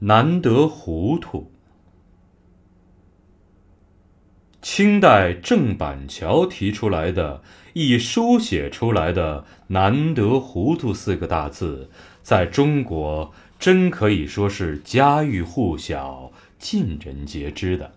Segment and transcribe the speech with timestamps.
[0.00, 1.50] 难得糊涂。
[4.62, 7.42] 清代郑板桥提出来的，
[7.72, 11.90] 以书写出来的“难得糊涂”四个大字，
[12.22, 17.92] 在中国真可以说是家喻户晓、尽人皆知的。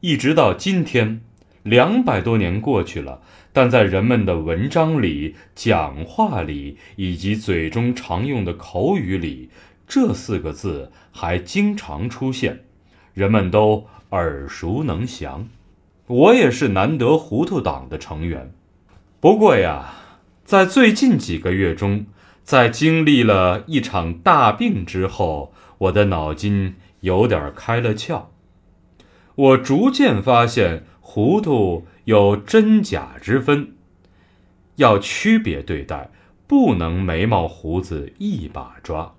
[0.00, 1.20] 一直到今天，
[1.62, 3.20] 两百多年过去了，
[3.52, 9.50] 但在人们的文章里、讲话里以及嘴中常用的口语里，
[9.86, 12.64] 这四个字还经常出现，
[13.12, 13.86] 人们都。
[14.10, 15.48] 耳熟能详，
[16.06, 18.52] 我也是难得糊涂党的成员。
[19.18, 19.92] 不过呀，
[20.44, 22.06] 在最近几个月中，
[22.44, 28.26] 在经历了一场大病之后，我的脑筋有点开了窍。
[29.34, 33.72] 我逐渐发现，糊涂有真假之分，
[34.76, 36.12] 要区别对待，
[36.46, 39.13] 不能眉毛胡子一把抓。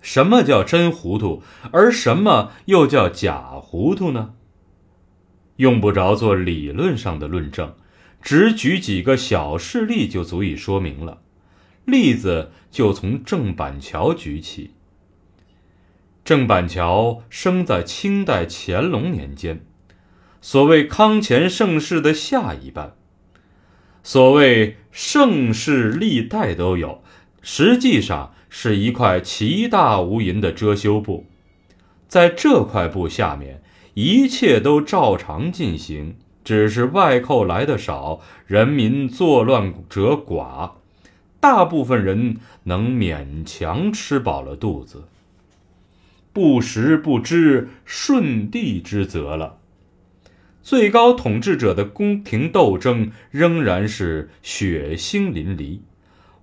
[0.00, 4.34] 什么叫真糊涂，而什么又叫假糊涂呢？
[5.56, 7.74] 用不着做理论上的论证，
[8.22, 11.20] 只举几个小事例就足以说明了。
[11.84, 14.72] 例子就从郑板桥举起。
[16.24, 19.66] 郑板桥生在清代乾隆年间，
[20.40, 22.94] 所谓康乾盛世的下一半。
[24.02, 27.02] 所谓盛世历代都有，
[27.42, 28.32] 实际上。
[28.52, 31.24] 是一块奇大无垠的遮羞布，
[32.08, 33.62] 在这块布下面，
[33.94, 40.72] 一切都照常进行，只是外寇来的少，人民作乱者寡，
[41.38, 45.04] 大部分人能勉强吃饱了肚子。
[46.32, 49.58] 不时不知顺帝之责了。
[50.60, 55.78] 最高统治者的宫廷斗争仍然是血腥淋漓。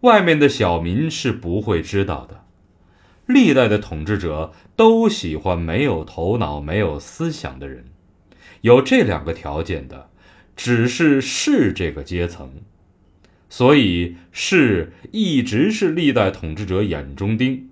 [0.01, 2.43] 外面的小民是不会知道的。
[3.25, 7.85] 历代的统治者都喜欢没有头脑、没有思想的人。
[8.61, 10.09] 有这两个条件的，
[10.55, 12.53] 只是士这个阶层。
[13.49, 17.69] 所以士一直是历代统治者眼中钉。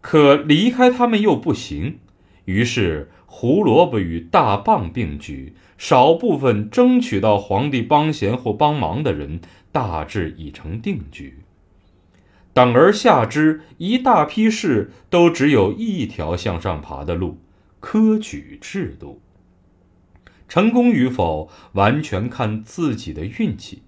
[0.00, 1.98] 可离开他们又不行，
[2.44, 9.40] 于是胡萝卜与大棒并举，少部分争取到皇帝帮闲或帮忙的人。
[9.72, 11.40] 大致已成定局。
[12.52, 17.38] 等而下之，一大批士都只有一条向上爬的路——
[17.80, 19.20] 科举制度。
[20.48, 23.82] 成功与否，完全看自己的运气。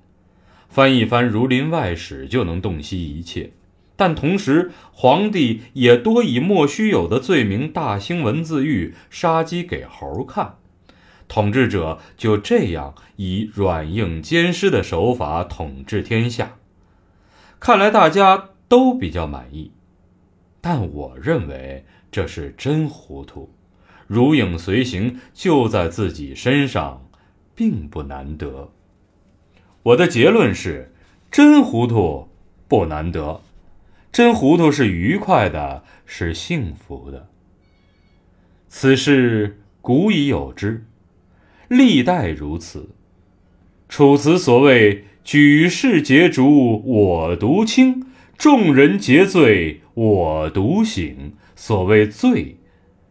[0.69, 3.53] 翻一翻《儒林外史》，就能洞悉一切。
[3.97, 10.57] 但同时，皇帝也多以莫须有的罪名大兴文字狱，杀鸡给猴看。
[11.29, 16.57] 统治者就这样以软硬兼施的手法统治天下，
[17.59, 19.73] 看来大家都比较满意，
[20.61, 23.51] 但我认为这是真糊涂，
[24.07, 27.09] 如影随形就在自己身上，
[27.57, 28.71] 并不难得。
[29.83, 30.93] 我的结论是：
[31.31, 32.29] 真糊涂
[32.69, 33.41] 不难得，
[34.17, 37.29] 真糊涂是愉快的，是幸福的。
[38.67, 40.87] 此事古已有之。
[41.69, 42.89] 历代如此，
[43.91, 48.07] 楚辞所谓“举世皆浊我独清，
[48.39, 51.35] 众人皆醉我独醒”。
[51.55, 52.57] 所谓醉，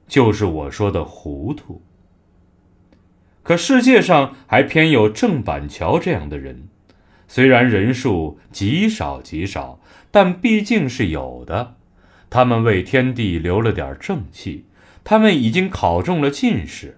[0.08, 1.84] 就是我说的糊涂。
[3.44, 6.68] 可世界上还偏有郑板桥这样的人，
[7.28, 9.80] 虽然人数极少极少，
[10.12, 11.76] 但毕竟是有的。
[12.30, 14.66] 他们为天地留了点正气，
[15.04, 16.98] 他们已经考中了进士。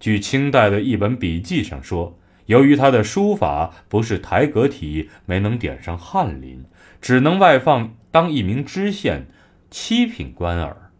[0.00, 6.64] 据清代的一本笔记上说，由于他的书法不是台阁体，没能点上翰林，
[7.00, 9.26] 只能外放当一名知县，
[9.70, 10.90] 七品官儿。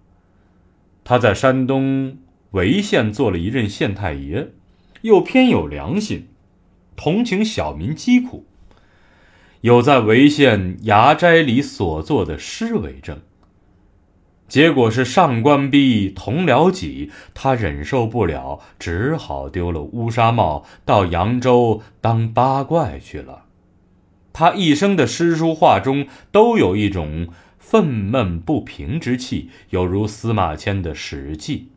[1.04, 2.18] 他在山东
[2.52, 4.48] 潍县做了一任县太爷，
[5.02, 6.28] 又偏有良心，
[6.98, 8.44] 同情小民疾苦，
[9.60, 13.20] 有在潍县衙斋里所作的诗为证。
[14.48, 23.44] 结果是上官逼同僚己，他忍受不了，只好丢了乌纱帽，到扬州当八怪去了。
[24.32, 27.28] 他一生的诗书画中都有一种
[27.58, 31.68] 愤懑不平之气，犹如司马迁的《史记》。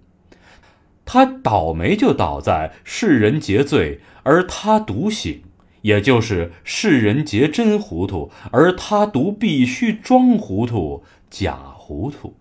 [1.13, 5.41] 他倒霉就倒在世人皆醉，而他独醒；
[5.81, 12.37] 也就是世人皆真糊涂，而他独必须装糊涂、假糊涂。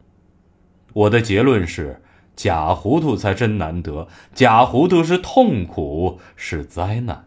[0.93, 2.01] 我的结论是：
[2.37, 7.25] 假糊涂才真难得，假糊涂是痛苦，是灾难。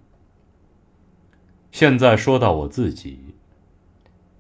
[1.74, 3.36] 现在说到我自己，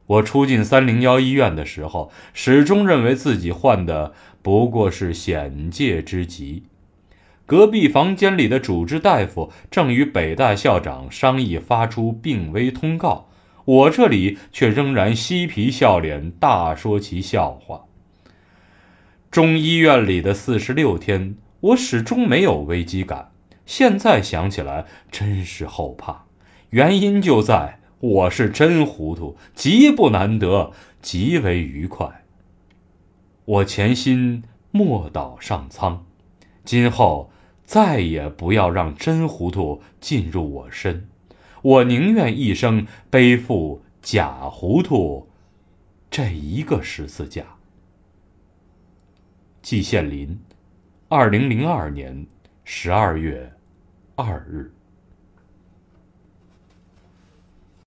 [0.06, 6.64] 我初进三零幺医院的时候，始终认为自己患的不过是险界之疾。
[7.54, 13.30] 隔壁房间里的主治大夫正与北大校长商议发出病危通告，
[13.64, 17.84] 我这里却仍然嬉皮笑脸，大说其笑话。
[19.30, 23.30] 中医院里的四十六天，我始终没有危机感。
[23.68, 26.24] 现在想起来，真是后怕。
[26.72, 30.72] 原因就在我是真糊涂，极不难得，
[31.04, 32.24] 极为愉快。
[33.46, 34.42] 我潜心
[34.72, 36.04] 莫倒上苍，
[36.66, 37.30] 今后
[37.64, 41.08] 再也不要让真糊涂进入我身。
[41.62, 45.30] 我宁愿一生背负假糊涂
[46.12, 47.46] 这一个十字架。
[49.62, 50.38] 季羡林，
[51.08, 52.28] 二零零二年
[52.66, 53.54] 十二月
[54.16, 54.74] 二日。